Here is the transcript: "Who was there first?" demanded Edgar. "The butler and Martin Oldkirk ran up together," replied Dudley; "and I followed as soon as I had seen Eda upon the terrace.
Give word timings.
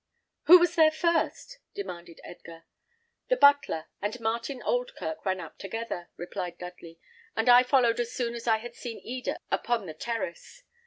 "Who 0.45 0.57
was 0.57 0.73
there 0.73 0.89
first?" 0.89 1.59
demanded 1.75 2.21
Edgar. 2.23 2.63
"The 3.27 3.37
butler 3.37 3.85
and 4.01 4.19
Martin 4.19 4.59
Oldkirk 4.63 5.23
ran 5.23 5.39
up 5.39 5.59
together," 5.59 6.09
replied 6.17 6.57
Dudley; 6.57 6.99
"and 7.35 7.47
I 7.47 7.61
followed 7.61 7.99
as 7.99 8.11
soon 8.11 8.33
as 8.33 8.47
I 8.47 8.57
had 8.57 8.73
seen 8.75 8.99
Eda 9.03 9.39
upon 9.51 9.85
the 9.85 9.93
terrace. 9.93 10.63